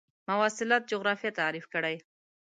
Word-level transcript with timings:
مواصلات 0.29 0.83
جغرافیه 0.91 1.31
تعریف 1.39 1.65
کړئ. 1.73 1.95